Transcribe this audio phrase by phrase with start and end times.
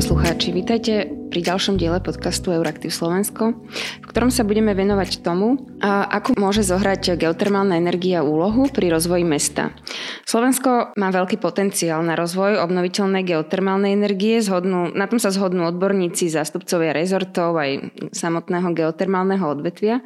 [0.00, 3.52] poslucháči, vítajte pri ďalšom diele podcastu Euraktiv Slovensko,
[4.00, 9.76] v ktorom sa budeme venovať tomu, ako môže zohrať geotermálna energia úlohu pri rozvoji mesta.
[10.24, 16.32] Slovensko má veľký potenciál na rozvoj obnoviteľnej geotermálnej energie, zhodnú, na tom sa zhodnú odborníci,
[16.32, 20.00] zástupcovia rezortov aj samotného geotermálneho odvetvia.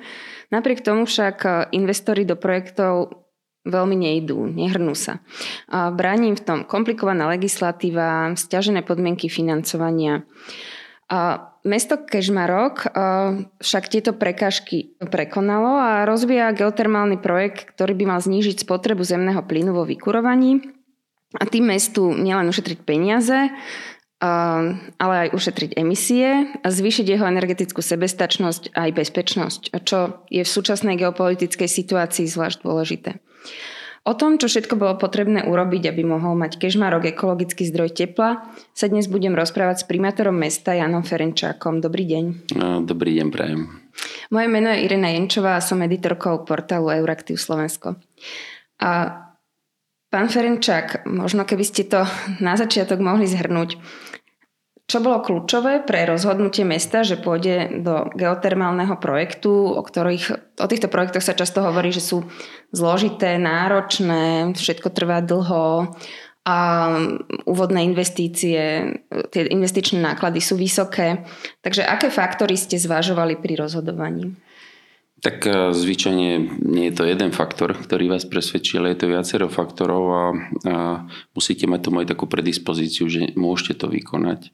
[0.51, 3.24] Napriek tomu však investori do projektov
[3.65, 5.25] veľmi nejdú, nehrnú sa.
[5.73, 10.25] Bránim v tom komplikovaná legislatíva, stiažené podmienky financovania.
[11.65, 12.93] Mesto Kežmarok
[13.61, 19.73] však tieto prekážky prekonalo a rozvíja geotermálny projekt, ktorý by mal znížiť spotrebu zemného plynu
[19.73, 20.61] vo vykurovaní
[21.35, 23.51] a tým mestu nielen ušetriť peniaze,
[24.97, 30.55] ale aj ušetriť emisie a zvýšiť jeho energetickú sebestačnosť a aj bezpečnosť, čo je v
[30.55, 33.21] súčasnej geopolitickej situácii zvlášť dôležité.
[34.05, 38.45] O tom, čo všetko bolo potrebné urobiť, aby mohol mať Kežmarok ekologický zdroj tepla,
[38.77, 41.81] sa dnes budem rozprávať s primátorom mesta Janom Ferenčákom.
[41.81, 42.25] Dobrý deň.
[42.85, 43.65] Dobrý deň, prajem.
[44.29, 47.97] Moje meno je Irena Jenčová a som editorkou portálu Euraktiv Slovensko.
[48.77, 49.25] A
[50.13, 52.05] pán Ferenčák, možno keby ste to
[52.45, 53.81] na začiatok mohli zhrnúť,
[54.85, 60.93] čo bolo kľúčové pre rozhodnutie mesta, že pôjde do geotermálneho projektu, o, ktorých, o týchto
[60.93, 62.29] projektoch sa často hovorí, že sú
[62.69, 65.89] zložité, náročné, všetko trvá dlho
[66.45, 66.59] a
[67.49, 68.93] úvodné investície,
[69.33, 71.25] tie investičné náklady sú vysoké.
[71.65, 74.37] Takže aké faktory ste zvažovali pri rozhodovaní?
[75.25, 79.49] Tak e, zvyčajne nie je to jeden faktor, ktorý vás presvedčí, ale je to viacero
[79.49, 80.25] faktorov a,
[80.69, 80.77] a
[81.33, 84.53] musíte mať tomu aj takú predispozíciu, že môžete to vykonať.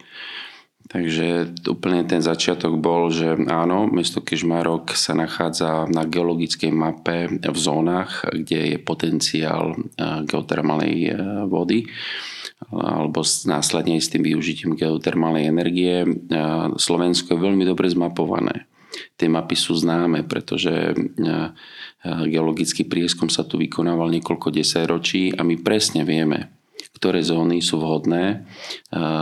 [0.90, 7.58] Takže úplne ten začiatok bol, že áno, mesto Kežmarok sa nachádza na geologickej mape v
[7.58, 9.78] zónach, kde je potenciál e,
[10.22, 11.12] geotermálnej e,
[11.50, 11.90] vody
[12.70, 16.04] alebo následne s tým využitím geotermálnej energie.
[16.76, 18.68] Slovensko je veľmi dobre zmapované
[19.16, 21.48] tie mapy sú známe, pretože e, e,
[22.26, 26.50] geologický prieskum sa tu vykonával niekoľko desaťročí a my presne vieme,
[26.96, 28.36] ktoré zóny sú vhodné e,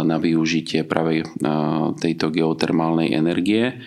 [0.06, 1.26] na využitie práve
[2.00, 3.82] tejto geotermálnej energie.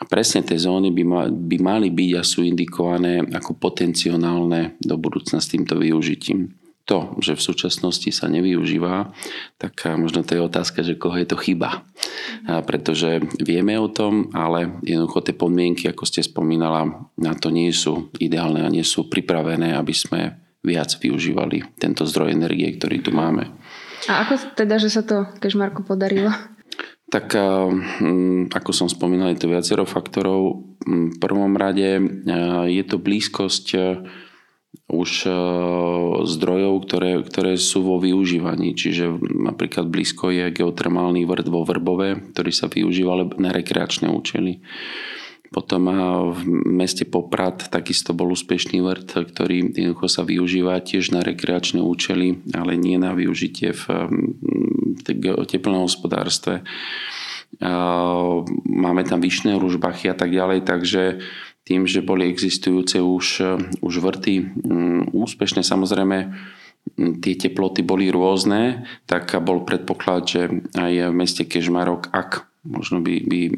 [0.00, 4.96] A presne tie zóny by, ma, by mali byť a sú indikované ako potenciálne do
[4.96, 6.59] budúcna s týmto využitím
[6.90, 9.14] to, že v súčasnosti sa nevyužíva,
[9.62, 11.86] tak možno to je otázka, že koho je to chyba.
[12.50, 17.70] A pretože vieme o tom, ale jednoducho tie podmienky, ako ste spomínala, na to nie
[17.70, 20.34] sú ideálne a nie sú pripravené, aby sme
[20.66, 23.46] viac využívali tento zdroj energie, ktorý tu máme.
[24.10, 26.34] A ako teda, že sa to Kežmarku podarilo?
[27.10, 27.34] Tak
[28.50, 30.62] ako som spomínal, je to viacero faktorov.
[30.86, 32.02] V prvom rade
[32.66, 33.66] je to blízkosť
[34.90, 35.30] už e,
[36.26, 38.74] zdrojov, ktoré, ktoré sú vo využívaní.
[38.74, 44.60] Čiže napríklad blízko je geotermálny vrt vo Vrbove, ktorý sa využíva na rekreačné účely.
[45.50, 45.94] Potom e,
[46.34, 52.42] v meste Poprad takisto bol úspešný vrt, ktorý jednoducho sa využíva tiež na rekreačné účely,
[52.54, 53.82] ale nie na využitie v
[55.46, 56.62] teplnom hospodárstve.
[56.62, 57.70] E,
[58.66, 61.02] máme tam vyšné ružbachy a tak ďalej, takže
[61.70, 63.26] tým, že boli existujúce už,
[63.78, 66.34] už vrty mm, úspešné, samozrejme
[66.98, 70.40] mm, tie teploty boli rôzne, tak bol predpoklad, že
[70.74, 73.52] aj v meste Kežmarok, ak možno by, by e,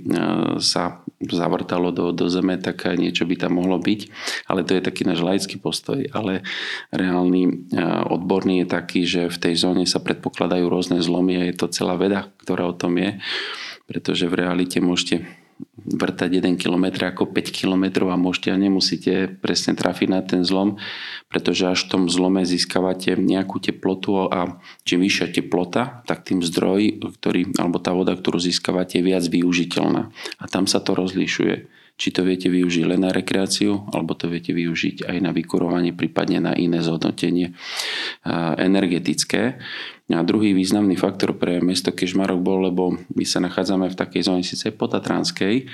[0.63, 4.01] sa zavrtalo do, do zeme, tak niečo by tam mohlo byť.
[4.47, 6.07] Ale to je taký náš laický postoj.
[6.15, 6.47] Ale
[6.95, 7.53] reálny e,
[8.13, 11.99] odborný je taký, že v tej zóne sa predpokladajú rôzne zlomy a je to celá
[11.99, 13.19] veda, ktorá o tom je.
[13.91, 15.27] Pretože v realite môžete
[15.83, 20.79] vrtať 1 km ako 5 km a môžete a nemusíte presne trafiť na ten zlom,
[21.27, 27.03] pretože až v tom zlome získavate nejakú teplotu a čím vyššia teplota, tak tým zdroj,
[27.19, 30.15] ktorý, alebo tá voda, ktorú získavate, je viac využiteľná.
[30.39, 34.51] A tam sa to rozlišuje či to viete využiť len na rekreáciu, alebo to viete
[34.51, 37.55] využiť aj na vykurovanie, prípadne na iné zhodnotenie
[38.59, 39.63] energetické.
[40.11, 44.43] A druhý významný faktor pre mesto Kežmarok bol, lebo my sa nachádzame v takej zóne
[44.43, 45.71] síce potatranskej,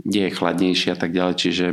[0.00, 1.66] kde je chladnejšie a tak ďalej, čiže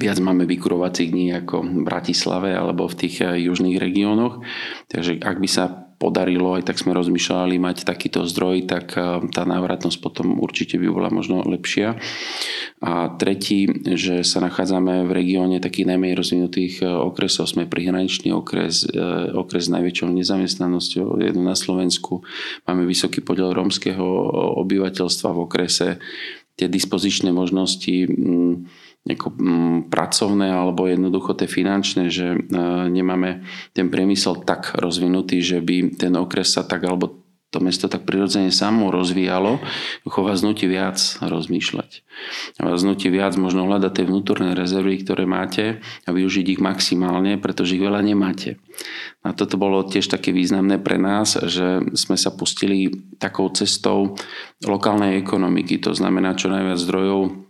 [0.00, 4.40] viac máme vykurovacích dní ako v Bratislave alebo v tých južných regiónoch.
[4.88, 9.44] Takže ak by sa podarilo, aj tak sme rozmýšľali mať takýto zdroj, tak eh, tá
[9.44, 12.00] návratnosť potom určite by bola možno lepšia.
[12.80, 17.52] A tretí, že sa nachádzame v regióne takých najmenej rozvinutých eh, okresov.
[17.52, 22.24] Sme prihraničný okres, eh, okres s najväčšou nezamestnanosťou jedno na Slovensku.
[22.64, 24.02] Máme vysoký podiel rómskeho
[24.64, 25.88] obyvateľstva v okrese.
[26.56, 28.08] Tie dispozičné možnosti
[29.06, 32.38] mm, ako mm, pracovné alebo jednoducho tie finančné, že e,
[32.90, 37.20] nemáme ten priemysel tak rozvinutý, že by ten okres sa tak alebo
[37.50, 39.58] to mesto tak prirodzene samo rozvíjalo,
[40.06, 42.06] ducho vás nutí viac rozmýšľať.
[42.62, 47.42] A vás nutí viac možno hľadať tie vnútorné rezervy, ktoré máte a využiť ich maximálne,
[47.42, 48.62] pretože ich veľa nemáte.
[49.26, 52.86] A toto bolo tiež také významné pre nás, že sme sa pustili
[53.18, 54.14] takou cestou
[54.62, 55.82] lokálnej ekonomiky.
[55.82, 57.49] To znamená čo najviac zdrojov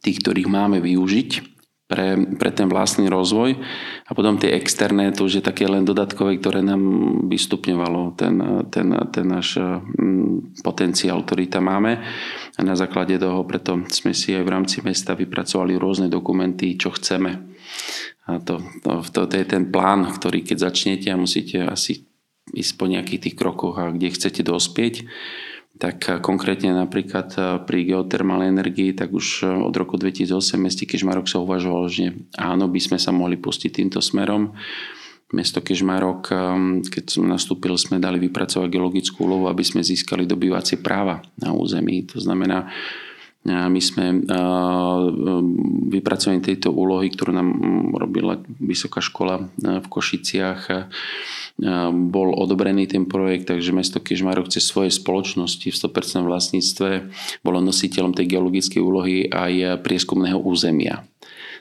[0.00, 1.54] tých, ktorých máme využiť
[1.84, 3.60] pre, pre ten vlastný rozvoj
[4.08, 6.80] a potom tie externé, to už je také len dodatkové, ktoré nám
[7.28, 8.40] vystupňovalo ten,
[8.72, 12.00] ten, ten náš mm, potenciál, ktorý tam máme
[12.56, 16.88] a na základe toho preto sme si aj v rámci mesta vypracovali rôzne dokumenty, čo
[16.96, 17.52] chceme.
[18.24, 22.08] A to, to, to, to je ten plán, ktorý keď začnete a musíte asi
[22.48, 25.04] ísť po nejakých tých krokoch a kde chcete dospieť,
[25.74, 31.26] tak konkrétne napríklad eh, pri geotermálnej energii, tak už eh, od roku 2008 meste Kežmarok
[31.26, 34.54] sa uvažovalo, že áno, by sme sa mohli pustiť týmto smerom.
[35.34, 36.30] Mesto Kežmarok,
[36.94, 42.06] keď som nastúpil, sme dali vypracovať geologickú úlohu, aby sme získali dobývacie práva na území.
[42.14, 42.70] To znamená,
[43.44, 44.24] my sme
[45.92, 47.48] vypracovali tejto úlohy, ktorú nám
[47.92, 50.88] robila Vysoká škola v Košiciach,
[51.92, 56.90] bol odobrený ten projekt, takže mesto Kežmarok cez svoje spoločnosti v 100% vlastníctve
[57.44, 61.04] bolo nositeľom tej geologickej úlohy aj prieskumného územia.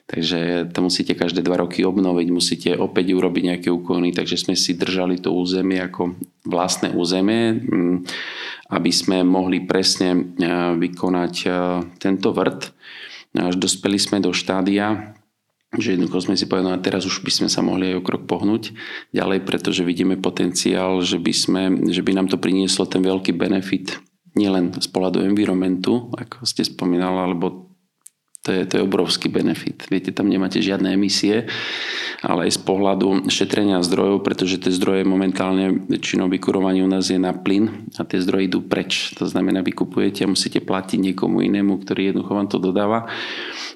[0.03, 4.75] Takže to musíte každé dva roky obnoviť, musíte opäť urobiť nejaké úkony, takže sme si
[4.75, 7.97] držali to územie ako vlastné územie, mm,
[8.75, 10.35] aby sme mohli presne
[10.75, 11.33] vykonať
[12.03, 12.75] tento vrt.
[13.33, 15.15] Až dospeli sme do štádia,
[15.73, 18.05] že jednoducho sme si povedali, no a teraz už by sme sa mohli aj o
[18.05, 18.75] krok pohnúť
[19.09, 23.97] ďalej, pretože vidíme potenciál, že by, sme, že by nám to prinieslo ten veľký benefit
[24.37, 27.72] nielen z pohľadu environmentu, ako ste spomínali, alebo
[28.43, 29.87] to je, to je obrovský benefit.
[29.87, 31.47] Viete, tam nemáte žiadne emisie,
[32.19, 37.15] ale aj z pohľadu šetrenia zdrojov, pretože tie zdroje momentálne väčšinou vykurovanie u nás je
[37.15, 39.15] na plyn a tie zdroje idú preč.
[39.15, 43.07] To znamená, vy kupujete a musíte platiť niekomu inému, ktorý jednoducho vám to dodáva.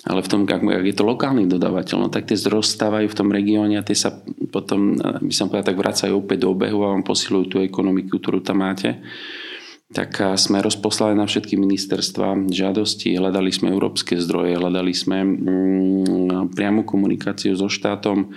[0.04, 3.32] Ale v tom, ak, je to lokálny dodávateľ, no tak tie zdroje stávajú v tom
[3.32, 4.20] regióne a tie sa
[4.52, 8.44] potom, by som povedal, tak vracajú opäť do obehu a vám posilujú tú ekonomiku, ktorú
[8.44, 9.00] tam máte
[9.88, 16.84] tak sme rozposlali na všetky ministerstva žiadosti, hľadali sme európske zdroje, hľadali sme mm, priamu
[16.84, 18.36] komunikáciu so štátom,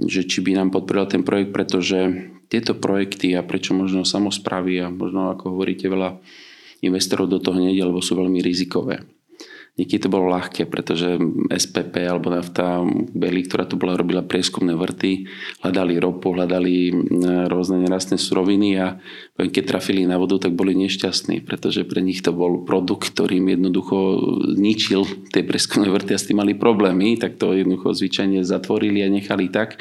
[0.00, 4.86] že či by nám podporil ten projekt, pretože tieto projekty a prečo možno samozprávy a
[4.88, 6.16] možno ako hovoríte veľa
[6.80, 9.04] investorov do toho nejde, lebo sú veľmi rizikové.
[9.78, 11.22] Niekedy to bolo ľahké, pretože
[11.54, 12.82] SPP alebo nafta
[13.14, 15.30] Beli, ktorá tu bola, robila prieskumné vrty,
[15.62, 16.90] hľadali ropu, hľadali
[17.46, 18.98] rôzne nerastné suroviny a
[19.38, 24.18] keď trafili na vodu, tak boli nešťastní, pretože pre nich to bol produkt, ktorým jednoducho
[24.58, 29.08] ničil tie prieskumné vrty a s tým mali problémy, tak to jednoducho zvyčajne zatvorili a
[29.08, 29.78] nechali tak.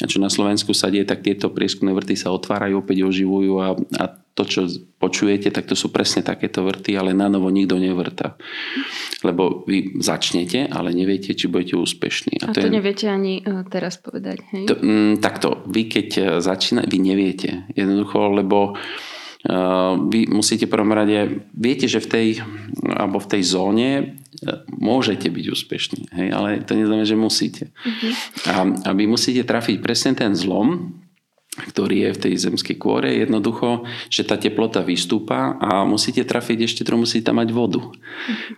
[0.00, 3.76] A čo na Slovensku sa deje, tak tieto prieskumné vrty sa otvárajú, opäť oživujú a,
[4.00, 4.04] a
[4.36, 4.68] to, čo
[5.00, 8.36] počujete, tak to sú presne takéto vrty, ale na novo nikto nevrta.
[9.24, 12.44] Lebo vy začnete, ale neviete, či budete úspešní.
[12.44, 12.76] A, a to, to je...
[12.76, 14.64] neviete ani uh, teraz povedať, hej?
[14.68, 17.64] To, mm, takto, vy keď e, začína, vy neviete.
[17.72, 22.26] Jednoducho, lebo uh, vy musíte prvom rade, viete, že v tej,
[22.92, 24.20] alebo v tej zóne
[24.68, 27.72] môžete byť úspešní, hej, ale to neznamená, že musíte.
[27.72, 28.12] Uh-huh.
[28.52, 30.92] A, a vy musíte trafiť presne ten zlom,
[31.56, 36.84] ktorý je v tej zemskej kôre, jednoducho, že tá teplota vystúpa a musíte trafiť ešte,
[36.84, 37.80] to musíte tam mať vodu.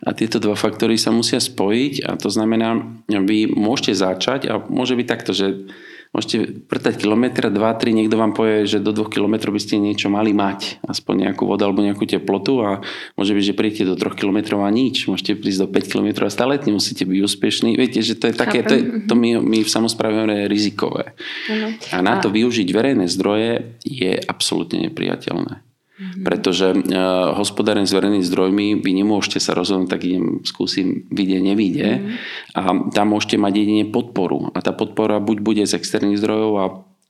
[0.03, 4.99] A tieto dva faktory sa musia spojiť a to znamená, vy môžete začať a môže
[4.99, 5.71] byť takto, že
[6.19, 10.35] môžete vrtať kilometra, 2-3, niekto vám povie, že do 2 km by ste niečo mali
[10.35, 12.83] mať, aspoň nejakú vodu alebo nejakú teplotu a
[13.15, 16.35] môže byť, že príjete do 3 km a nič, môžete prísť do 5 km a
[16.35, 17.79] stále nemusíte byť úspešní.
[17.79, 21.15] Viete, že to je také, to, je, to my, my v samozpráve rizikové.
[21.47, 21.79] Ano.
[21.95, 25.68] A na to využiť verejné zdroje je absolútne nepriateľné.
[25.99, 26.23] Mm-hmm.
[26.23, 31.99] Pretože uh, hospodárenie s verejnými zdrojmi, vy nemôžete sa rozhodnúť, tak idem, skúsim, vidie, nevidie.
[31.99, 32.55] Mm-hmm.
[32.55, 32.61] A
[32.95, 34.55] tam môžete mať jedine podporu.
[34.55, 36.65] A tá podpora buď bude z externých zdrojov a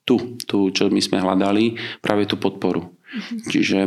[0.09, 2.97] tu, tu, čo my sme hľadali, práve tú podporu.
[3.09, 3.39] Mm-hmm.
[3.49, 3.79] Čiže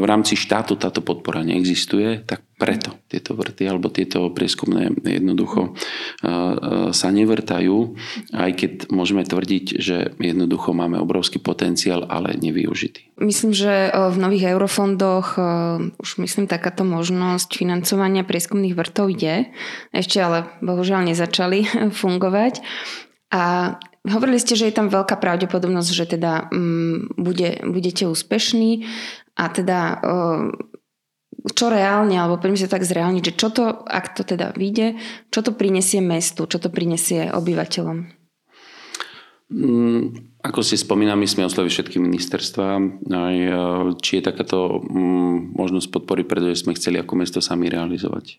[0.00, 5.76] v rámci štátu táto podpora neexistuje, tak preto tieto vrty alebo tieto prieskumné jednoducho
[6.96, 7.92] sa nevrtajú,
[8.32, 13.12] aj keď môžeme tvrdiť, že jednoducho máme obrovský potenciál, ale nevyužitý.
[13.20, 15.36] Myslím, že v nových eurofondoch
[16.00, 19.52] už myslím takáto možnosť financovania prieskumných vrtov je.
[19.92, 21.68] Ešte ale bohužiaľ nezačali
[22.00, 22.64] fungovať.
[23.26, 28.86] A Hovorili ste, že je tam veľká pravdepodobnosť, že teda um, bude, budete úspešní
[29.34, 30.46] a teda uh,
[31.54, 34.98] čo reálne, alebo poďme sa tak zreálniť, že čo to, ak to teda vyjde,
[35.30, 37.98] čo to prinesie mestu, čo to prinesie obyvateľom?
[39.46, 42.68] Um, ako ste spomínali, sme oslovili všetky ministerstva,
[43.10, 43.50] aj, e,
[43.98, 48.34] či je takáto mm, možnosť podpory, pretože sme chceli ako mesto sami realizovať e,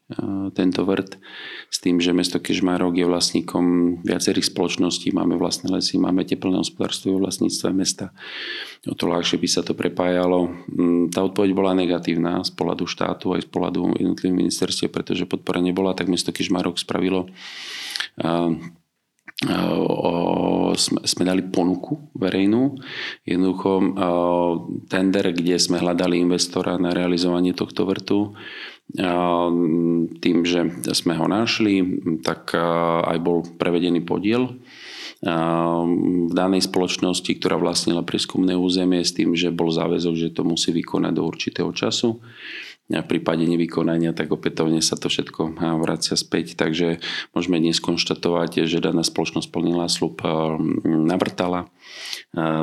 [0.55, 1.19] tento vrt
[1.67, 3.65] s tým, že mesto Kežmarok je vlastníkom
[4.07, 8.15] viacerých spoločností, máme vlastné lesy, máme teplné hospodárstvo v vlastníctve mesta.
[8.87, 10.47] O to ľahšie by sa to prepájalo.
[10.71, 15.59] Mm, tá odpoveď bola negatívna z pohľadu štátu aj z pohľadu jednotlivých ministerstiev, pretože podpora
[15.59, 17.27] nebola, tak mesto Kežmarok spravilo
[19.37, 22.73] sme, sme dali ponuku verejnú,
[23.21, 23.93] jednoducho
[24.89, 28.33] tender, kde sme hľadali investora na realizovanie tohto vrtu.
[30.17, 30.59] Tým, že
[30.95, 31.85] sme ho našli,
[32.25, 32.57] tak
[33.03, 34.57] aj bol prevedený podiel
[35.21, 40.73] v danej spoločnosti, ktorá vlastnila prieskumné územie s tým, že bol záväzok, že to musí
[40.73, 42.21] vykonať do určitého času
[42.87, 46.55] v prípade nevykonania, tak opätovne sa to všetko vracia späť.
[46.55, 47.03] Takže
[47.35, 50.23] môžeme dnes konštatovať, že daná spoločnosť plnila slub
[50.83, 51.67] navrtala,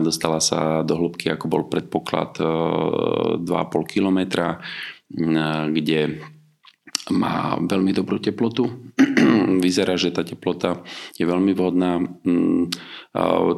[0.01, 3.45] dostala sa do hĺbky, ako bol predpoklad 2,5
[3.93, 4.21] km,
[5.69, 6.01] kde
[7.13, 8.95] má veľmi dobrú teplotu.
[9.65, 10.81] Vyzerá, že tá teplota
[11.21, 12.01] je veľmi vhodná.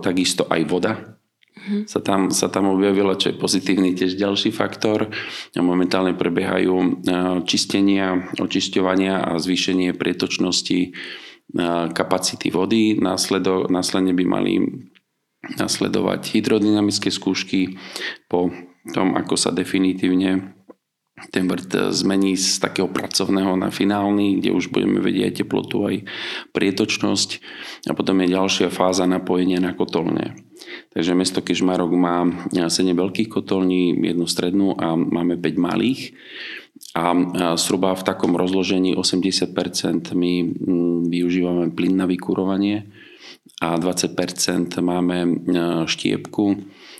[0.03, 0.93] Takisto aj voda
[1.57, 1.83] mm-hmm.
[1.89, 5.11] sa, tam, sa tam objavilo, čo je pozitívny tiež ďalší faktor.
[5.57, 6.89] Momentálne prebiehajú e,
[7.49, 10.89] čistenia, očisťovania a zvýšenie prietočnosti e,
[11.93, 12.97] kapacity vody.
[12.97, 14.53] Následo, následne by mali
[15.61, 17.79] nasledovať hydrodynamické skúšky
[18.27, 18.51] po
[18.91, 20.56] tom, ako sa definitívne
[21.17, 26.05] ten vrt zmení z takého pracovného na finálny, kde už budeme vedieť teplotu aj
[26.53, 27.31] prietočnosť.
[27.89, 30.37] A potom je ďalšia fáza napojenia na kotolne.
[30.93, 36.13] Takže mesto Kežmarok má 7 veľkých kotolní, jednu strednú a máme 5 malých.
[36.93, 37.17] A
[37.57, 42.89] zhruba v takom rozložení 80% my mm, využívame plyn na vykurovanie
[43.57, 45.17] a 20% máme
[45.89, 46.45] štiepku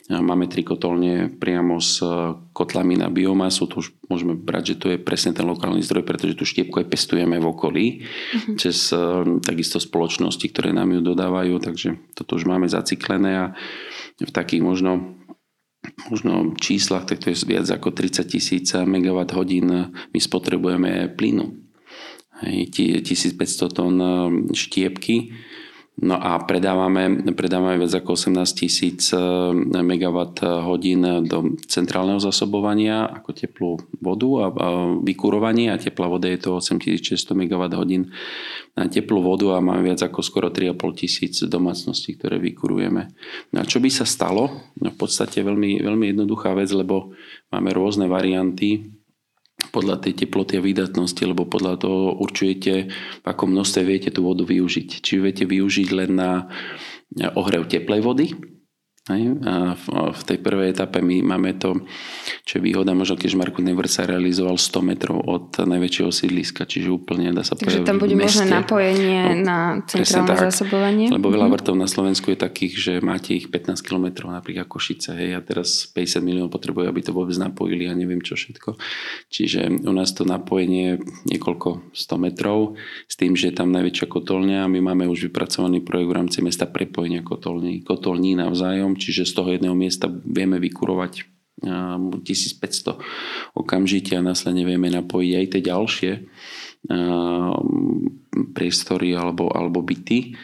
[0.07, 2.07] Máme tri kotolne priamo s e,
[2.55, 3.67] kotlami na biomasu.
[3.67, 6.87] Tu už môžeme brať, že to je presne ten lokálny zdroj, pretože tu štiepku aj
[6.87, 8.55] pestujeme v okolí uh-huh.
[8.55, 9.03] cez e,
[9.43, 11.59] takisto spoločnosti, ktoré nám ju dodávajú.
[11.59, 13.45] Takže toto už máme zaciklené a
[14.23, 15.19] v takých možno
[16.11, 21.67] možno číslach, tak to je viac ako 30 tisíc megawatt hodín my spotrebujeme plynu.
[22.47, 24.11] 1500 tón e,
[24.55, 25.35] štiepky
[25.97, 29.21] No a predávame, predávame viac ako 18 tisíc eh,
[29.81, 34.47] megawatt hodín do centrálneho zasobovania ako teplú vodu a,
[35.01, 38.13] vykurovanie a teplá voda je to 8600 megawatt hodín
[38.77, 43.17] na teplú vodu a máme viac ako skoro 3,5 tisíc domácností, ktoré vykurujeme.
[43.57, 44.53] No a čo by sa stalo?
[44.77, 47.17] No v podstate veľmi, veľmi jednoduchá vec, lebo
[47.49, 48.96] máme rôzne varianty
[49.71, 52.73] podľa tej teploty a výdatnosti, lebo podľa toho určujete,
[53.23, 54.89] v akom množstve viete tú vodu využiť.
[55.03, 56.49] Či viete využiť len na
[57.39, 58.56] ohrev teplej vody,
[59.07, 61.85] v tej prvej etape my máme to,
[62.43, 66.89] čo je výhoda, možno keď Marku Never sa realizoval 100 metrov od najväčšieho sídliska, čiže
[66.91, 71.07] úplne dá sa povedať Takže tam bude možné napojenie no, na centrálne zásobovanie.
[71.13, 71.55] Lebo veľa mm-hmm.
[71.61, 75.87] vrtov na Slovensku je takých, že máte ich 15 km, napríklad Košice, hej, a teraz
[75.93, 78.75] 50 miliónov potrebujú, aby to vôbec napojili a neviem čo všetko.
[79.31, 80.95] Čiže u nás to napojenie je
[81.35, 82.79] niekoľko 100 metrov
[83.11, 86.39] s tým, že je tam najväčšia kotolňa a my máme už vypracovaný projekt v rámci
[86.41, 94.21] mesta prepojenia kotolní, kotolní navzájom, čiže z toho jedného miesta vieme vykurovať 1500 okamžite a
[94.21, 96.13] následne vieme napojiť aj tie ďalšie
[98.53, 100.37] priestory alebo, alebo byty.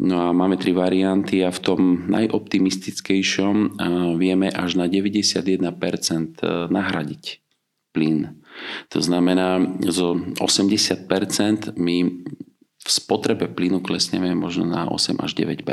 [0.00, 3.78] No a máme tri varianty a v tom najoptimistickejšom
[4.16, 5.60] vieme až na 91%
[6.72, 7.44] nahradiť
[7.94, 8.42] plyn.
[8.90, 12.26] To znamená, zo 80% my
[12.84, 15.64] v spotrebe plynu klesneme možno na 8 až 9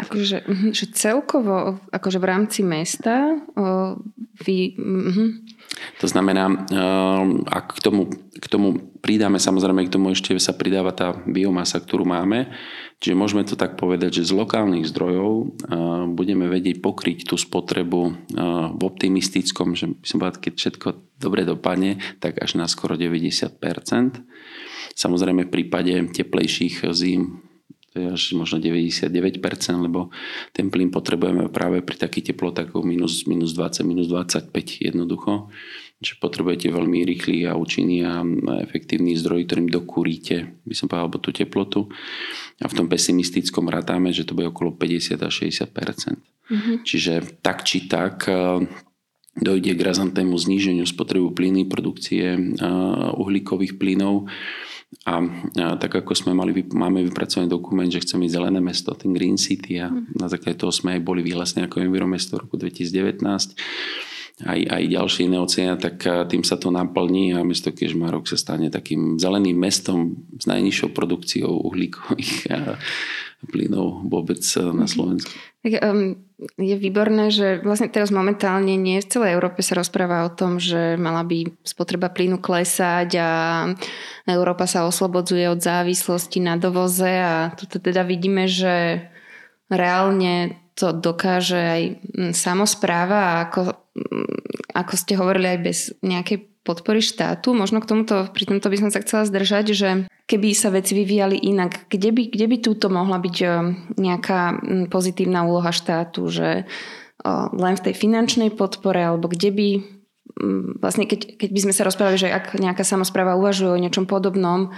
[0.00, 4.00] Akože mhm, že celkovo, akože v rámci mesta o,
[4.40, 4.72] vy...
[4.80, 5.30] Uh-huh.
[6.00, 6.48] To znamená,
[7.50, 12.06] ak k tomu, k tomu pridáme, samozrejme k tomu ešte sa pridáva tá biomasa, ktorú
[12.08, 12.48] máme,
[13.02, 15.58] čiže môžeme to tak povedať, že z lokálnych zdrojov
[16.14, 18.02] budeme vedieť pokryť tú spotrebu
[18.74, 23.58] v optimistickom, že by som povedal, keď všetko dobre dopadne, tak až na skoro 90
[24.94, 27.44] Samozrejme v prípade teplejších zím
[27.94, 29.38] to je až možno 99%,
[29.78, 30.10] lebo
[30.50, 34.50] ten plyn potrebujeme práve pri takých teplotách minus, minus 20, minus 25
[34.82, 35.46] jednoducho.
[36.02, 38.26] Čiže potrebujete veľmi rýchly a účinný a
[38.66, 41.86] efektívny zdroj, ktorým dokúríte, by som povedal, tú teplotu.
[42.58, 46.18] A v tom pesimistickom rátame, že to bude okolo 50 až 60%.
[46.50, 46.76] Mm-hmm.
[46.82, 48.68] Čiže tak či tak e,
[49.38, 52.40] dojde k razantnému zníženiu spotrebu plyny, produkcie e,
[53.14, 54.26] uhlíkových plynov
[55.04, 55.20] A,
[55.58, 59.82] a tak ako sme mali, máme vypracovaný dokument, že chceme zelené mesto, ten Green City
[59.82, 60.14] a mm.
[60.16, 63.58] na základe toho sme aj boli vyhlasení ako Enviromesto v roku 2019
[64.42, 68.66] aj, aj ďalšie iné oceány, tak tým sa to naplní a mesto Kežmarok sa stane
[68.66, 72.50] takým zeleným mestom s najnižšou produkciou uhlíkových
[73.48, 74.90] plynov vôbec na mhm.
[74.90, 75.32] Slovensku.
[75.64, 76.20] Tak, um,
[76.60, 81.00] je výborné, že vlastne teraz momentálne nie v celej Európe sa rozpráva o tom, že
[81.00, 83.30] mala by spotreba plynu klesať a
[84.28, 89.08] Európa sa oslobodzuje od závislosti na dovoze a tu teda vidíme, že
[89.72, 91.82] reálne to dokáže aj
[92.36, 94.42] samozpráva a ako Mm,
[94.74, 97.54] ako ste hovorili aj bez nejakej podpory štátu.
[97.54, 99.88] Možno k tomuto, pri tomto by som sa chcela zdržať, že
[100.24, 103.46] keby sa veci vyvíjali inak, kde by, kde by túto mohla byť e,
[104.00, 109.68] nejaká mm, pozitívna úloha štátu, že e, len v tej finančnej podpore, alebo kde by
[110.40, 114.08] mm, vlastne keď, keď by sme sa rozprávali, že ak nejaká samozpráva uvažuje o niečom
[114.08, 114.72] podobnom,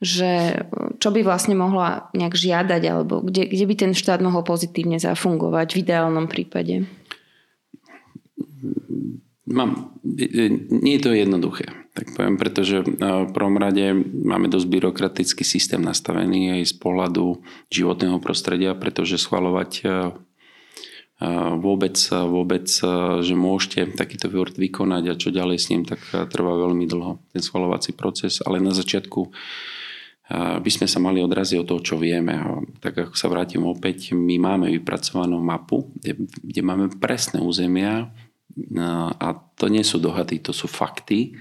[0.00, 0.64] že
[0.96, 5.76] čo by vlastne mohla nejak žiadať, alebo kde, kde by ten štát mohol pozitívne zafungovať
[5.76, 6.88] v ideálnom prípade?
[9.50, 9.98] Mám,
[10.70, 16.54] nie je to jednoduché, tak poviem, pretože v prvom rade máme dosť byrokratický systém nastavený
[16.54, 19.90] aj z pohľadu životného prostredia, pretože schvalovať
[21.58, 22.70] vôbec, vôbec,
[23.20, 27.42] že môžete takýto vývort vykonať a čo ďalej s ním, tak trvá veľmi dlho ten
[27.42, 29.34] schvalovací proces, ale na začiatku
[30.62, 32.38] by sme sa mali odraziť od toho, čo vieme.
[32.78, 38.14] Tak ako sa vrátim opäť, my máme vypracovanú mapu, kde, kde máme presné územia,
[39.20, 41.36] a to nie sú dohady, to sú fakty,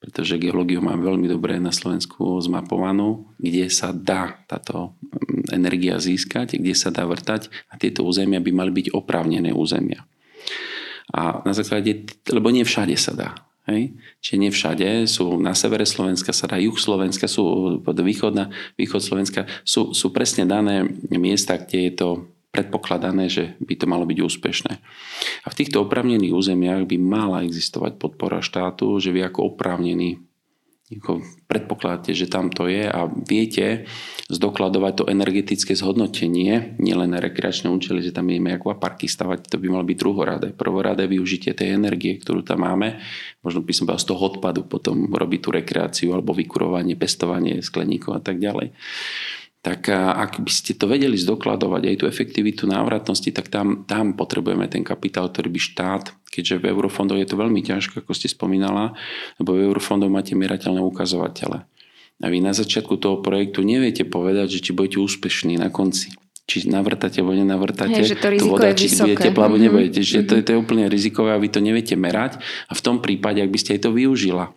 [0.00, 6.56] pretože geológiu máme veľmi dobre na Slovensku zmapovanú, kde sa dá táto mm, energia získať,
[6.56, 10.08] kde sa dá vrtať a tieto územia by mali byť oprávnené územia.
[11.12, 13.30] A na základe, lebo nie všade sa dá.
[13.68, 13.92] Hej?
[14.24, 18.48] Čiže nie všade, sú na severe Slovenska sa dá, juh Slovenska, sú východ, na,
[18.80, 22.08] východ Slovenska, sú, sú presne dané miesta, kde je to
[22.60, 24.72] predpokladané, že by to malo byť úspešné.
[25.44, 30.30] A v týchto oprávnených územiach by mala existovať podpora štátu, že vy ako oprávnený
[31.46, 33.86] predpokladáte, že tam to je a viete
[34.26, 39.70] zdokladovať to energetické zhodnotenie, nielen na rekreačné účely, že tam ideme akvaparky stavať, to by
[39.70, 40.48] malo byť druhoradé.
[40.50, 42.98] Prvoradé využitie tej energie, ktorú tam máme,
[43.46, 48.18] možno by som povedal z toho odpadu potom robiť tú rekreáciu alebo vykurovanie, pestovanie skleníkov
[48.18, 48.74] a tak ďalej
[49.60, 54.64] tak ak by ste to vedeli zdokladovať aj tú efektivitu návratnosti, tak tam, tam potrebujeme
[54.72, 58.96] ten kapitál, ktorý by štát, keďže v eurofondoch je to veľmi ťažké, ako ste spomínala,
[59.36, 61.68] lebo v eurofondoch máte mierateľné ukazovatele.
[62.20, 66.12] A vy na začiatku toho projektu neviete povedať, že či budete úspešní na konci
[66.50, 69.70] či navrtate alebo nenavrtate Hej, že to tú voda, či bude teplá alebo mm-hmm.
[69.70, 70.02] nebudete.
[70.02, 72.98] Čiže to, je, to je úplne rizikové a vy to neviete merať a v tom
[72.98, 74.50] prípade, ak by ste aj to využila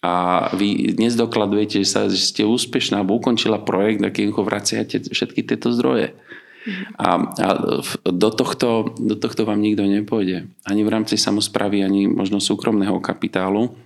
[0.00, 4.96] a vy dnes dokladujete, že, sa, že ste úspešná alebo ukončila projekt, tak jednoducho vraciate
[5.12, 6.16] všetky tieto zdroje.
[6.96, 7.48] A, a
[8.08, 10.48] do, tohto, do tohto vám nikto nepôjde.
[10.64, 13.76] Ani v rámci samozpravy, ani možno súkromného kapitálu.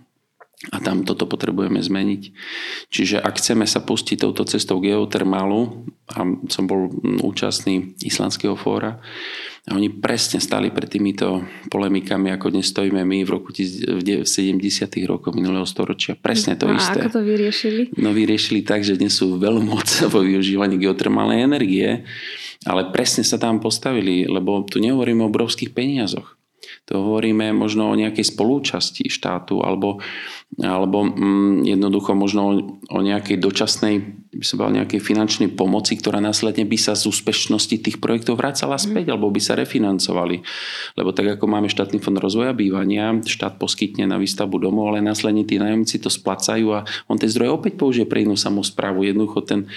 [0.73, 2.23] A tam toto potrebujeme zmeniť.
[2.89, 6.89] Čiže ak chceme sa pustiť touto cestou geotermálu, a som bol
[7.21, 9.01] účastný Islandského fóra,
[9.65, 11.41] a oni presne stali pred týmito
[11.73, 14.61] polemikami, ako dnes stojíme my v roku v 70.
[15.09, 16.13] rokoch minulého storočia.
[16.21, 17.01] Presne to no, isté.
[17.01, 17.83] A ako to vyriešili?
[17.97, 22.05] No vyriešili tak, že dnes sú veľmoc vo využívaní geotermálnej energie,
[22.69, 26.37] ale presne sa tam postavili, lebo tu nehovoríme o obrovských peniazoch.
[26.91, 30.05] To hovoríme možno o nejakej spolúčasti štátu alebo,
[30.61, 32.53] alebo mm, jednoducho možno o,
[32.93, 34.05] o nejakej dočasnej,
[34.37, 38.77] by som povedal, nejakej finančnej pomoci, ktorá následne by sa z úspešnosti tých projektov vracala
[38.77, 39.13] späť mm.
[39.17, 40.45] alebo by sa refinancovali.
[41.01, 45.49] Lebo tak ako máme štátny fond rozvoja bývania, štát poskytne na výstavbu domov, ale následne
[45.49, 49.09] tí nájomníci to splácajú a on tie zdroje opäť použije pre inú samozprávu.
[49.09, 49.73] Jednoducho ten,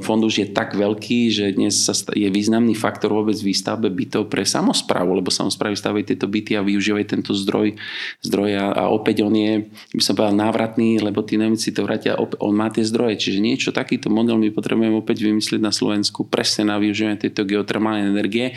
[0.00, 1.76] fond už je tak veľký, že dnes
[2.16, 7.04] je významný faktor vôbec výstavbe bytov pre samozprávu, lebo samozprávy stavajú tieto byty a využívajú
[7.04, 7.76] tento zdroj,
[8.24, 12.16] zdroj a, a opäť on je, by som povedal, návratný, lebo tí nemci to vrátia,
[12.16, 13.20] on má tie zdroje.
[13.20, 18.08] Čiže niečo takýto model my potrebujeme opäť vymyslieť na Slovensku presne na využívanie tejto geotermálnej
[18.08, 18.56] energie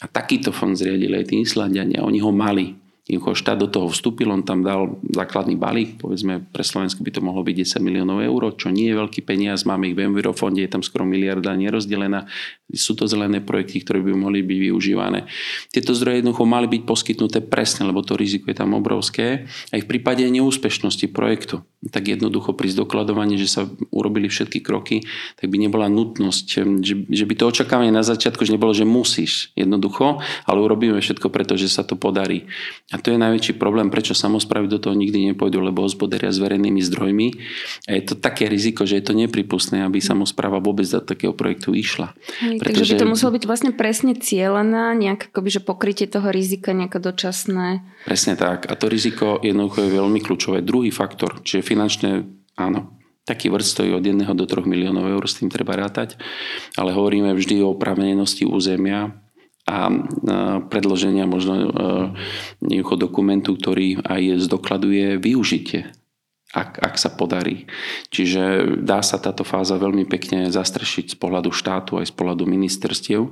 [0.00, 2.00] a takýto fond zriadili aj tí Islandiania.
[2.00, 6.66] Oni ho mali Jednoducho štát do toho vstúpil, on tam dal základný balík, povedzme pre
[6.66, 9.94] Slovensko by to mohlo byť 10 miliónov eur, čo nie je veľký peniaz, máme ich
[9.94, 12.26] v Envirofonde, je tam skoro miliarda nerozdelená,
[12.74, 15.30] sú to zelené projekty, ktoré by mohli byť využívané.
[15.70, 19.46] Tieto zdroje jednoducho mali byť poskytnuté presne, lebo to riziko je tam obrovské.
[19.70, 21.62] Aj v prípade neúspešnosti projektu,
[21.94, 25.06] tak jednoducho pri zdokladovaní, že sa urobili všetky kroky,
[25.38, 26.44] tak by nebola nutnosť,
[26.82, 31.30] že, že by to očakávanie na začiatku, že nebolo, že musíš jednoducho, ale urobíme všetko
[31.30, 32.50] preto, že sa to podarí.
[33.00, 37.28] To je najväčší problém, prečo samozprávy do toho nikdy nepôjdu, lebo hospodária s verejnými zdrojmi.
[37.90, 41.74] A je to také riziko, že je to nepripustné, aby samozpráva vôbec do takého projektu
[41.74, 42.14] išla.
[42.42, 42.94] Hej, Pretože...
[42.94, 47.12] Takže by to muselo byť vlastne presne cieľená, nejak akoby, že pokrytie toho rizika nejako
[47.12, 47.82] dočasné.
[48.06, 48.70] Presne tak.
[48.70, 50.62] A to riziko jednoducho je veľmi kľúčové.
[50.62, 52.22] Druhý faktor, čiže finančné,
[52.54, 56.14] áno, taký vrt stojí od 1 do 3 miliónov eur, s tým treba rátať,
[56.78, 59.25] ale hovoríme vždy o oprávnenosti územia
[59.66, 59.90] a
[60.70, 61.68] predloženia možno e,
[62.94, 65.90] dokumentu, ktorý aj zdokladuje využitie
[66.54, 67.68] ak, ak sa podarí.
[68.08, 73.28] Čiže dá sa táto fáza veľmi pekne zastrešiť z pohľadu štátu aj z pohľadu ministerstiev,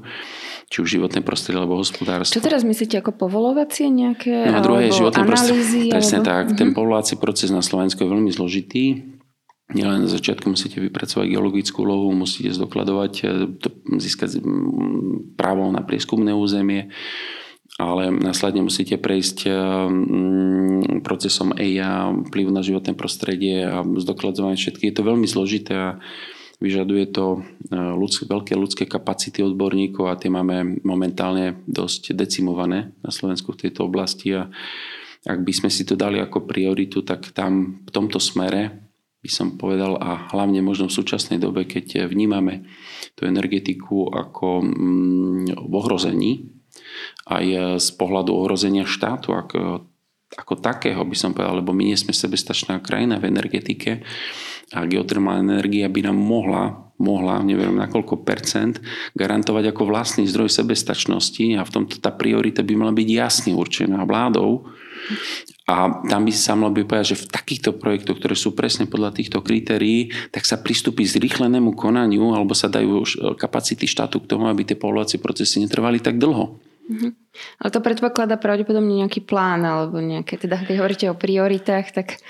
[0.68, 2.36] či už životné prostredie alebo hospodárstvo.
[2.36, 5.88] Čo teraz myslíte ako povolovacie nejaké no a druhé je životné prostredie.
[5.88, 6.30] Presne alebo...
[6.34, 6.44] tak.
[6.58, 9.13] Ten povolovací proces na Slovensku je veľmi zložitý.
[9.74, 13.24] Nielen na začiatku musíte vypracovať geologickú lohu, musíte zdokladovať, e,
[13.98, 14.38] získať
[15.34, 16.94] právo na prieskumné územie
[17.74, 24.90] ale následne musíte prejsť mm, procesom EIA, vplyv na životné prostredie a zdokladovanie všetky.
[24.90, 25.98] Je to veľmi zložité a
[26.62, 33.10] vyžaduje to eh, ľudské, veľké ľudské kapacity odborníkov a tie máme momentálne dosť decimované na
[33.10, 34.46] Slovensku v tejto oblasti a
[35.24, 38.92] ak by sme si to dali ako prioritu, tak tam v tomto smere
[39.24, 42.68] by som povedal a hlavne možno v súčasnej dobe, keď vnímame
[43.16, 46.32] tú energetiku ako mm, v ohrození,
[47.32, 49.88] aj e, z pohľadu ohrozenia štátu ako,
[50.36, 54.04] ako takého by som povedal, lebo my nie sme sebestačná krajina v energetike
[54.76, 58.78] a geotermálna energia by nám mohla mohla, neviem na koľko percent,
[59.18, 64.06] garantovať ako vlastný zdroj sebestačnosti a v tomto tá priorita by mala byť jasne určená
[64.06, 64.70] vládou.
[65.64, 69.16] A tam by sa malo by povedať, že v takýchto projektoch, ktoré sú presne podľa
[69.16, 74.44] týchto kritérií, tak sa pristúpi zrýchlenému konaniu alebo sa dajú už kapacity štátu k tomu,
[74.52, 76.60] aby tie povolovacie procesy netrvali tak dlho.
[76.84, 77.10] Mm-hmm.
[77.64, 82.20] Ale to predpokladá pravdepodobne nejaký plán alebo nejaké, teda keď hovoríte o prioritách, tak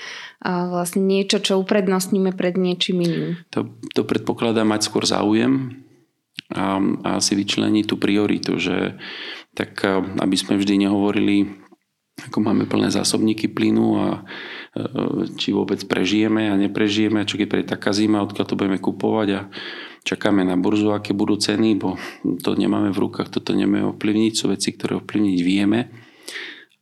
[0.45, 3.41] a vlastne niečo, čo uprednostníme pred niečím iným.
[3.57, 5.81] To, to predpokladá mať skôr záujem
[6.53, 9.01] a, a si vyčleniť tú prioritu, že
[9.57, 9.81] tak
[10.21, 11.64] aby sme vždy nehovorili,
[12.15, 14.09] ako máme plné zásobníky plynu a
[15.39, 19.41] či vôbec prežijeme a neprežijeme, čo keď pre taká zima, odkiaľ to budeme kupovať a
[20.03, 21.99] čakáme na burzu, aké budú ceny, bo
[22.43, 25.81] to nemáme v rukách, toto nemáme ovplyvniť, sú veci, ktoré ovplyvniť vieme.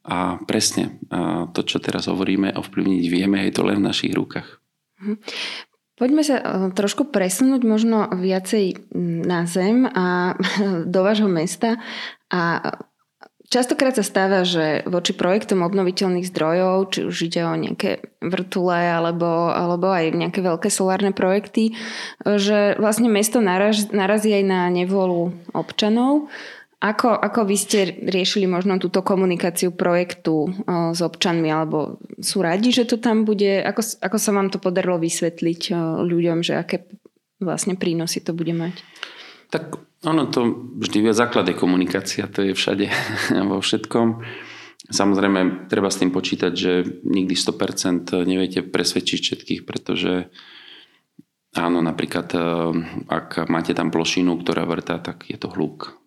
[0.02, 4.58] A presne, a to, čo teraz hovoríme, ovplyvniť vieme, je to len v našich rukách.
[5.00, 5.16] Mhm.
[5.92, 8.90] Poďme sa e, trošku presunúť možno viacej
[9.22, 10.34] na zem a
[10.92, 11.78] do vášho mesta
[12.32, 12.72] a
[13.52, 19.52] Častokrát sa stáva, že voči projektom obnoviteľných zdrojov, či už ide o nejaké vrtule alebo,
[19.52, 21.76] alebo aj nejaké veľké solárne projekty,
[22.24, 26.32] že vlastne mesto naraz, narazí aj na nevolu občanov.
[26.80, 30.50] Ako, ako vy ste riešili možno túto komunikáciu projektu o,
[30.90, 33.62] s občanmi, alebo sú radi, že to tam bude?
[33.62, 36.88] Ako, ako sa vám to podarilo vysvetliť o, ľuďom, že aké
[37.38, 38.82] vlastne prínosy to bude mať?
[39.52, 39.76] Tak
[40.08, 42.88] ono to vždy viac základ je komunikácia, to je všade
[43.52, 44.24] vo všetkom.
[44.92, 46.72] Samozrejme, treba s tým počítať, že
[47.06, 50.32] nikdy 100% neviete presvedčiť všetkých, pretože
[51.54, 52.42] áno, napríklad eh,
[53.06, 56.01] ak máte tam plošinu, ktorá vrtá, tak je to hluk.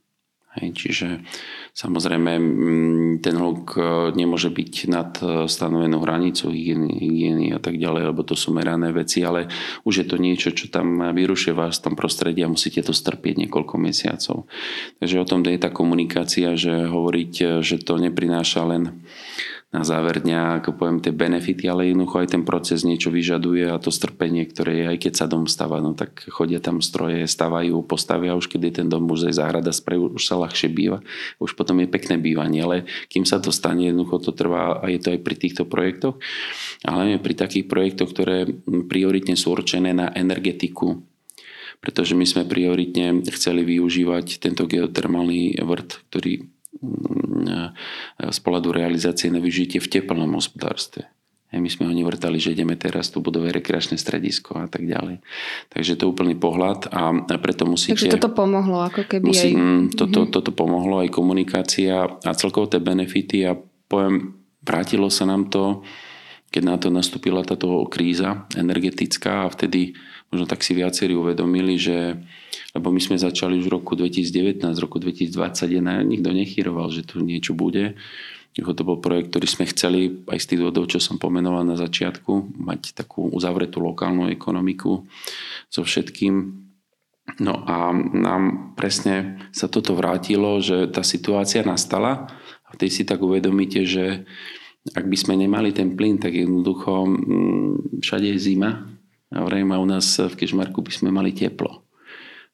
[0.56, 1.08] Hej, čiže
[1.76, 2.32] samozrejme
[3.20, 8.24] ten hluk e, nemôže byť nad e, stanovenú hranicu hygieny, hygieny a tak ďalej, lebo
[8.24, 9.52] to sú merané veci, ale
[9.84, 13.44] už je to niečo, čo tam vyrušuje vás v tom prostredí a musíte to strpieť
[13.44, 14.48] niekoľko mesiacov.
[15.04, 19.04] Takže o tom je tá komunikácia, že hovoriť, e, že to neprináša len
[19.76, 23.76] na záver dňa, ako poviem, tie benefity, ale jednoducho aj ten proces niečo vyžaduje a
[23.76, 27.84] to strpenie, ktoré je, aj keď sa dom stáva, no tak chodia tam stroje, stavajú,
[27.84, 31.04] postavia, už keď je ten dom už aj záhrada spraví, už sa ľahšie býva,
[31.44, 35.00] už potom je pekné bývanie, ale kým sa to stane, jednoducho to trvá a je
[35.04, 36.16] to aj pri týchto projektoch,
[36.88, 38.48] ale pri takých projektoch, ktoré
[38.88, 41.04] prioritne sú určené na energetiku,
[41.84, 46.48] pretože my sme prioritne chceli využívať tento geotermálny vrt, ktorý
[48.20, 51.08] z pohľadu realizácie na vyžitie v teplnom hospodárstve.
[51.56, 55.24] My sme ho nevrtali, že ideme teraz tu budové rekreačné stredisko a tak ďalej.
[55.72, 57.96] Takže to je úplný pohľad a preto musíte...
[57.96, 59.54] Takže toto pomohlo ako keby musí, aj...
[59.56, 60.34] Mm, toto, mm-hmm.
[60.36, 63.56] toto pomohlo aj komunikácia a celkovo tie benefity a
[63.88, 64.36] poviem,
[64.68, 65.86] vrátilo sa nám to,
[66.52, 69.96] keď na to nastúpila táto kríza energetická a vtedy
[70.34, 72.20] možno tak si viacerí uvedomili, že
[72.76, 77.56] lebo my sme začali už v roku 2019, roku 2021, nikto nechyroval, že tu niečo
[77.56, 77.96] bude.
[78.56, 82.56] To bol projekt, ktorý sme chceli aj z tých dôvodov, čo som pomenoval na začiatku,
[82.56, 85.08] mať takú uzavretú lokálnu ekonomiku
[85.68, 86.64] so všetkým.
[87.40, 92.32] No a nám presne sa toto vrátilo, že tá situácia nastala
[92.64, 94.24] a vtedy si tak uvedomíte, že
[94.94, 98.88] ak by sme nemali ten plyn, tak jednoducho mm, všade je zima
[99.34, 101.85] a vrejme u nás v Kešmarku by sme mali teplo.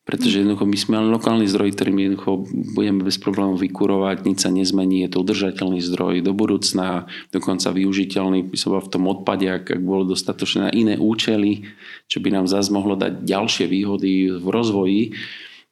[0.01, 2.31] Pretože jednoducho my sme mali lokálny zdroj, ktorým jednoducho
[2.73, 8.49] budeme bez problémov vykurovať, nič sa nezmení, je to udržateľný zdroj do budúcna, dokonca využiteľný
[8.49, 11.69] by som v tom odpade, ak, ak bolo dostatočné na iné účely,
[12.09, 15.03] čo by nám zase mohlo dať ďalšie výhody v rozvoji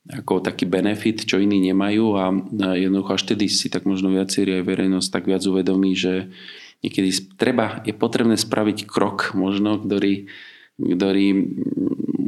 [0.10, 2.06] ako taký benefit, čo iní nemajú.
[2.18, 2.34] A
[2.74, 6.34] jednoducho až tedy si tak možno viacerí aj verejnosť tak viac uvedomí, že
[6.82, 10.32] niekedy treba, je potrebné spraviť krok možno, ktorý,
[10.80, 11.28] ktorý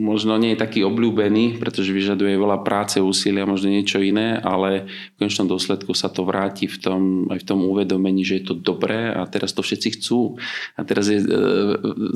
[0.01, 5.15] možno nie je taký obľúbený, pretože vyžaduje veľa práce, úsilia, možno niečo iné, ale v
[5.21, 9.13] konečnom dôsledku sa to vráti v tom, aj v tom uvedomení, že je to dobré
[9.13, 10.41] a teraz to všetci chcú.
[10.73, 11.29] A teraz je, e,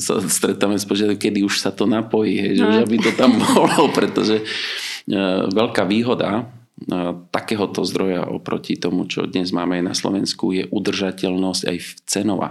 [0.02, 2.74] sa stretáme s požiadom, kedy už sa to napojí, že no.
[2.74, 4.42] už aby to tam bolo, pretože
[5.06, 5.22] E,
[5.54, 6.44] veľká výhoda e,
[7.30, 12.50] takéhoto zdroja oproti tomu, čo dnes máme aj na Slovensku, je udržateľnosť aj v cenová.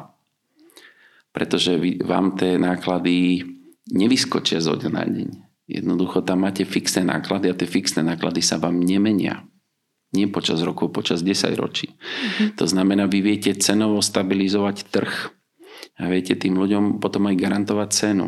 [1.35, 1.75] Pretože
[2.07, 3.43] vám tie náklady
[3.91, 5.31] nevyskočia zo dňa na deň.
[5.65, 9.49] Jednoducho tam máte fixné náklady a tie fixné náklady sa vám nemenia.
[10.15, 11.91] Nie počas rokov, počas 10 ročí.
[11.91, 12.49] Mm-hmm.
[12.61, 15.13] To znamená, vy viete cenovo stabilizovať trh
[15.99, 18.27] a viete tým ľuďom potom aj garantovať cenu.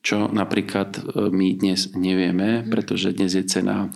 [0.00, 3.92] Čo napríklad e, my dnes nevieme, pretože dnes je cena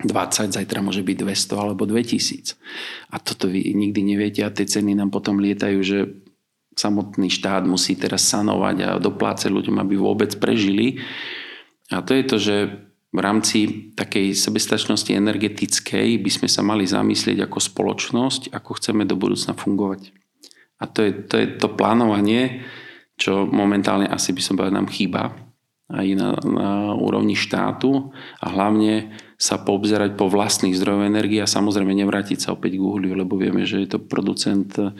[0.00, 2.56] 20, zajtra môže byť 200 alebo 2000.
[3.10, 5.98] A toto vy nikdy neviete a tie ceny nám potom lietajú, že
[6.76, 11.00] samotný štát musí teraz sanovať a doplácať ľuďom, aby vôbec prežili.
[11.92, 12.56] A to je to, že
[13.12, 19.20] v rámci takej sebestačnosti energetickej by sme sa mali zamyslieť ako spoločnosť, ako chceme do
[19.20, 20.16] budúcna fungovať.
[20.80, 22.64] A to je to, je to plánovanie,
[23.20, 25.36] čo momentálne asi by som povedal nám chýba
[25.92, 31.92] aj na, na úrovni štátu a hlavne sa poobzerať po vlastných zdrojov energie a samozrejme
[31.92, 34.96] nevrátiť sa opäť k uhliu, lebo vieme, že je to producent e,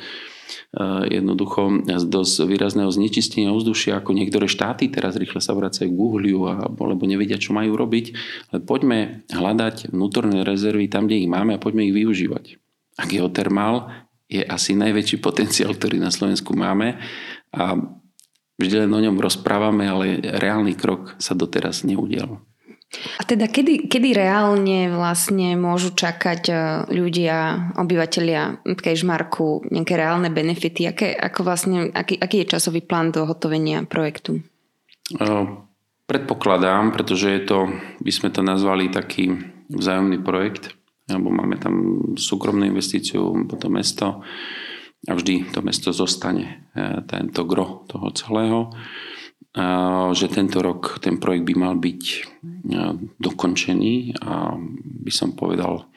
[1.08, 7.04] jednoducho dosť výrazného znečistenia ovzdušia, ako niektoré štáty teraz rýchle sa vracajú k uhliu, lebo
[7.04, 8.16] nevedia, čo majú robiť.
[8.52, 12.56] Ale poďme hľadať vnútorné rezervy tam, kde ich máme a poďme ich využívať.
[13.00, 13.92] A geotermál
[14.32, 16.96] je asi najväčší potenciál, ktorý na Slovensku máme
[17.52, 17.76] a
[18.62, 22.38] Vždy len o ňom rozprávame, ale reálny krok sa doteraz neudial.
[22.92, 26.54] A teda kedy, kedy reálne vlastne môžu čakať e,
[26.92, 30.92] ľudia, obyvateľia Kejžmarku nejaké reálne benefity?
[30.92, 34.44] Aké, ako vlastne, aký, aký je časový plán dohotovenia projektu?
[35.16, 35.64] Uh,
[36.04, 37.58] predpokladám, pretože je to,
[38.04, 39.40] by sme to nazvali taký
[39.72, 40.76] vzájomný projekt,
[41.08, 41.74] alebo máme tam
[42.14, 44.20] súkromnú investíciu, potom mesto
[45.08, 48.70] a vždy to mesto zostane, e, tento gro toho celého,
[50.12, 52.02] že tento rok ten projekt by mal byť
[53.18, 54.56] dokončený a
[55.02, 55.90] by som povedal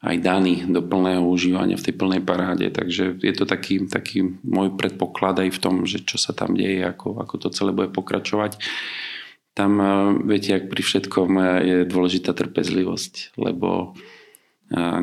[0.00, 2.72] aj daný do plného užívania v tej plnej paráde.
[2.72, 6.80] Takže je to taký, taký môj predpoklad aj v tom, že čo sa tam deje,
[6.80, 8.56] ako, ako to celé bude pokračovať.
[9.52, 9.76] Tam,
[10.24, 13.92] viete, ak pri všetkom je dôležitá trpezlivosť, lebo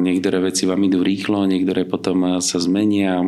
[0.02, 3.22] niektoré veci vám idú rýchlo, niektoré potom sa zmenia.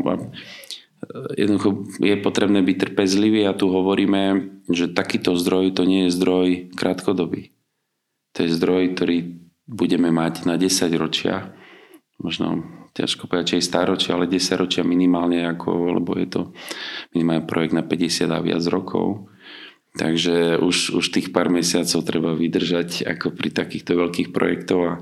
[1.40, 6.48] Jednoducho je potrebné byť trpezlivý a tu hovoríme, že takýto zdroj to nie je zdroj
[6.76, 7.56] krátkodobý.
[8.36, 9.18] To je zdroj, ktorý
[9.66, 11.56] budeme mať na 10 ročia,
[12.20, 16.42] možno ťažko povedať, či aj stáročia, ale 10 ročia minimálne, ako, lebo je to
[17.16, 19.30] minimálne projekt na 50 a viac rokov.
[19.90, 24.94] Takže už, už tých pár mesiacov treba vydržať ako pri takýchto veľkých projektoch a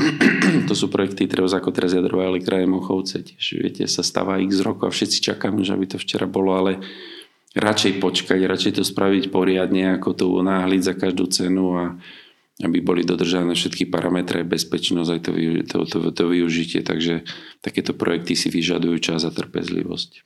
[0.68, 3.20] to sú projekty treba ako teraz jadrová elektrárne Mochovce.
[3.20, 6.80] Tiež viete, sa stáva x rokov a všetci čakáme, že aby to včera bolo, ale
[7.52, 11.84] radšej počkať, radšej to spraviť poriadne, ako to unáhliť za každú cenu a
[12.64, 15.30] aby boli dodržané všetky parametre, bezpečnosť aj to,
[15.66, 16.80] to, to, to využitie.
[16.80, 17.28] Takže
[17.60, 20.24] takéto projekty si vyžadujú čas a trpezlivosť.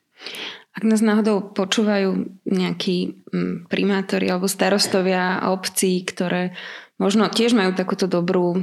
[0.77, 6.53] Ak nás náhodou počúvajú nejakí mm, primátori alebo starostovia obcí, ktoré
[7.01, 8.61] možno tiež majú takúto dobrú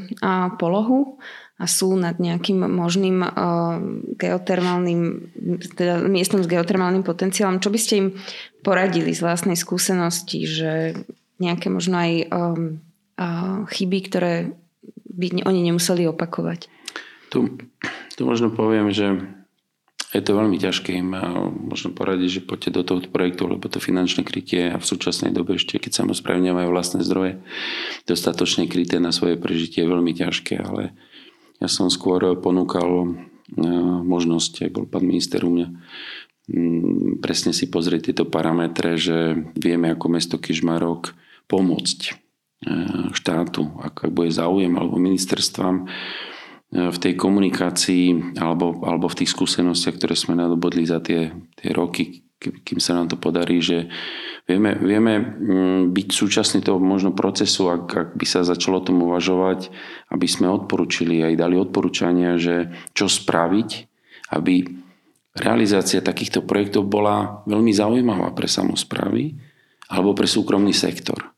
[0.61, 1.17] polohu
[1.57, 3.21] a sú nad nejakým možným
[4.17, 5.01] geotermálnym,
[5.77, 8.07] teda miestom s geotermálnym potenciálom, čo by ste im
[8.65, 10.97] poradili z vlastnej skúsenosti, že
[11.37, 12.11] nejaké možno aj
[13.69, 14.33] chyby, ktoré
[15.13, 16.73] by oni nemuseli opakovať?
[17.29, 17.57] Tu,
[18.17, 19.13] tu možno poviem, že
[20.13, 21.09] Je to veľmi ťažké im
[21.65, 25.57] možno poradiť, že poďte do tohto projektu, lebo to finančné krytie a v súčasnej dobe
[25.57, 27.41] ešte, keď samozprávne nemajú vlastné zdroje,
[28.05, 30.93] dostatočne kryté na svoje prežitie je veľmi ťažké, ale
[31.57, 33.17] ja som skôr ponúkal
[34.05, 35.67] možnosť, aj bol pán minister u mňa,
[36.49, 41.17] mm, presne si pozrieť tieto parametre, že vieme ako mesto Kižmarok
[41.49, 42.23] pomôcť
[43.11, 45.87] štátu, ak bude záujem, alebo ministerstvám
[46.73, 52.25] v tej komunikácii alebo, alebo v tých skúsenostiach, ktoré sme nadobudli za tie, tie roky,
[52.41, 53.87] kým sa nám to podarí, že
[54.49, 59.05] vieme, vieme mm, byť súčasný toho možno procesu, ak, ak by sa začalo o tom
[59.05, 59.69] uvažovať,
[60.11, 63.69] aby sme odporúčili aj dali odporúčania, že čo spraviť,
[64.33, 64.65] aby
[65.37, 69.33] realizácia takýchto projektov bola veľmi zaujímavá pre samozprávy
[69.89, 71.32] alebo pre súkromný sektor.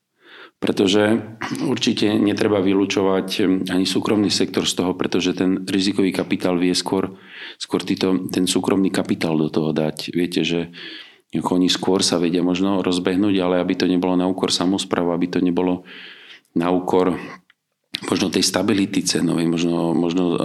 [0.66, 1.22] Pretože
[1.62, 7.14] určite netreba vylúčovať ani súkromný sektor z toho, pretože ten rizikový kapitál vie skôr,
[7.62, 10.10] skôr týto, ten súkromný kapitál do toho dať.
[10.10, 10.74] Viete, že
[11.38, 15.40] oni skôr sa vedia možno rozbehnúť, ale aby to nebolo na úkor samozpráv, aby to
[15.44, 15.86] nebolo
[16.58, 17.14] na úkor
[18.10, 20.40] možno tej stability cenovej, možno, možno uh,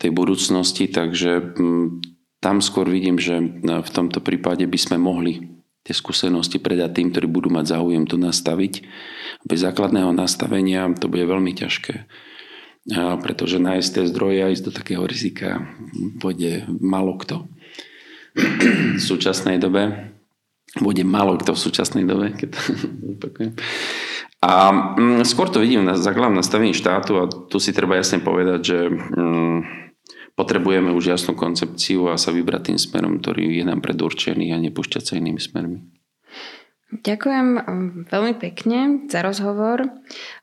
[0.00, 2.00] tej budúcnosti, takže um,
[2.40, 7.30] tam skôr vidím, že v tomto prípade by sme mohli tie skúsenosti predať tým, ktorí
[7.30, 8.82] budú mať záujem to nastaviť.
[9.46, 12.10] Bez základného nastavenia to bude veľmi ťažké.
[13.22, 15.62] Pretože nájsť tie zdroje a ísť do takého rizika
[16.18, 17.46] bude malo kto.
[18.34, 20.12] V súčasnej dobe
[20.82, 22.60] bude malo kto v súčasnej dobe, keď to
[24.46, 28.60] A mm, skôr to vidím na základnom nastavení štátu a tu si treba jasne povedať,
[28.62, 29.58] že mm,
[30.36, 35.02] potrebujeme už jasnú koncepciu a sa vybrať tým smerom, ktorý je nám predurčený a nepúšťať
[35.02, 35.80] sa inými smermi.
[36.86, 39.90] Ďakujem um, veľmi pekne za rozhovor.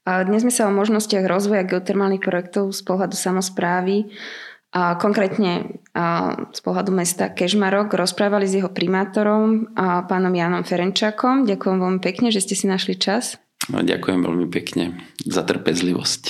[0.04, 4.12] Dnes sme sa o možnostiach rozvoja geotermálnych projektov z pohľadu samozprávy
[4.74, 5.78] konkrétne
[6.50, 9.70] z pohľadu mesta Kežmarok rozprávali s jeho primátorom
[10.10, 11.46] pánom Jánom Ferenčákom.
[11.46, 13.38] Ďakujem veľmi pekne, že ste si našli čas.
[13.72, 16.24] No, ďakujem veľmi pekne za trpezlivosť.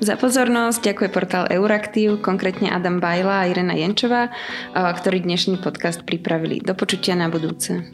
[0.00, 4.32] Za pozornosť ďakuje portál Euraktiv, konkrétne Adam Bajla a Irena Jenčová,
[4.72, 6.64] ktorí dnešný podcast pripravili.
[6.64, 7.84] Do počutia na budúce.